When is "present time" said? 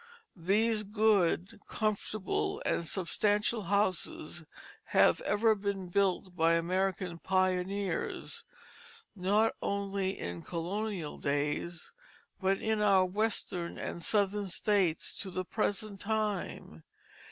15.45-16.83